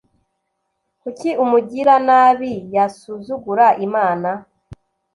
Kuki 1.01 1.29
umugiranabi 1.43 2.53
yasuzugura 2.75 3.67
Imana 3.85 4.29